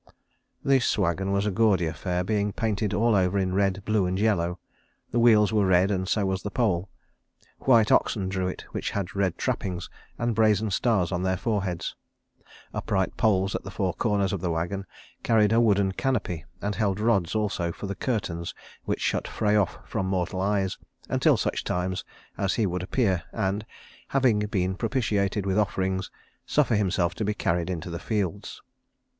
This 0.63 0.97
wagon 0.97 1.31
was 1.31 1.45
a 1.45 1.51
gaudy 1.51 1.85
affair, 1.85 2.23
being 2.23 2.53
painted 2.53 2.91
all 2.91 3.13
over 3.13 3.37
in 3.37 3.53
red, 3.53 3.85
blue 3.85 4.07
and 4.07 4.17
yellow. 4.19 4.57
The 5.11 5.19
wheels 5.19 5.53
were 5.53 5.67
red 5.67 5.91
and 5.91 6.09
so 6.09 6.25
was 6.25 6.41
the 6.41 6.49
pole. 6.49 6.89
White 7.59 7.91
oxen 7.91 8.27
drew 8.27 8.47
it, 8.47 8.63
which 8.71 8.89
had 8.89 9.15
red 9.15 9.37
trappings 9.37 9.91
and 10.17 10.33
brazen 10.33 10.71
stars 10.71 11.11
on 11.11 11.21
their 11.21 11.37
foreheads. 11.37 11.95
Upright 12.73 13.15
poles 13.15 13.53
at 13.53 13.61
the 13.61 13.69
four 13.69 13.93
corners 13.93 14.33
of 14.33 14.41
the 14.41 14.49
wagon 14.49 14.87
carried 15.21 15.51
a 15.53 15.61
wooden 15.61 15.91
canopy, 15.91 16.45
and 16.63 16.73
held 16.73 16.99
rods 16.99 17.35
also 17.35 17.71
for 17.71 17.85
the 17.85 17.93
curtains 17.93 18.55
which 18.85 19.01
shut 19.01 19.27
Frey 19.27 19.55
off 19.55 19.77
from 19.85 20.07
mortal 20.07 20.41
eyes 20.41 20.79
until 21.09 21.37
such 21.37 21.63
times 21.63 22.03
as 22.39 22.55
he 22.55 22.65
would 22.65 22.81
appear 22.81 23.21
and, 23.31 23.67
having 24.07 24.39
been 24.39 24.73
propitiated 24.73 25.45
with 25.45 25.59
offerings, 25.59 26.09
suffer 26.47 26.73
himself 26.75 27.13
to 27.13 27.23
be 27.23 27.35
carried 27.35 27.69
into 27.69 27.91
the 27.91 27.99
fields. 27.99 28.63